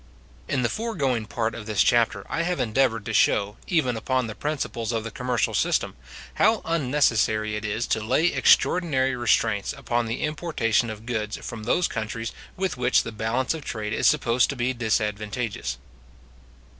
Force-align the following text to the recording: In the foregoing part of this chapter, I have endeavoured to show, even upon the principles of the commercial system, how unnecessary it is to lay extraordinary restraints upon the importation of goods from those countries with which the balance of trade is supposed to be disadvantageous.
In 0.47 0.63
the 0.63 0.67
foregoing 0.69 1.27
part 1.27 1.53
of 1.53 1.67
this 1.67 1.83
chapter, 1.83 2.25
I 2.27 2.41
have 2.41 2.59
endeavoured 2.59 3.05
to 3.05 3.13
show, 3.13 3.57
even 3.67 3.95
upon 3.95 4.25
the 4.25 4.33
principles 4.33 4.91
of 4.91 5.03
the 5.03 5.11
commercial 5.11 5.53
system, 5.53 5.95
how 6.41 6.63
unnecessary 6.65 7.55
it 7.55 7.63
is 7.63 7.85
to 7.89 7.99
lay 8.03 8.33
extraordinary 8.33 9.15
restraints 9.15 9.73
upon 9.73 10.07
the 10.07 10.23
importation 10.23 10.89
of 10.89 11.05
goods 11.05 11.37
from 11.37 11.65
those 11.65 11.87
countries 11.87 12.31
with 12.57 12.77
which 12.77 13.03
the 13.03 13.11
balance 13.11 13.53
of 13.53 13.63
trade 13.63 13.93
is 13.93 14.07
supposed 14.07 14.49
to 14.49 14.55
be 14.55 14.73
disadvantageous. 14.73 15.77